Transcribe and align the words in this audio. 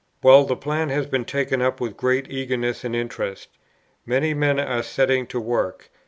"Well, 0.23 0.45
the 0.45 0.55
plan 0.55 0.89
has 0.89 1.05
been 1.05 1.25
taken 1.25 1.61
up 1.61 1.79
with 1.79 1.95
great 1.95 2.25
eagerness 2.27 2.83
and 2.83 2.95
interest. 2.95 3.49
Many 4.03 4.33
men 4.33 4.59
are 4.59 4.81
setting 4.81 5.27
to 5.27 5.39
work. 5.39 5.91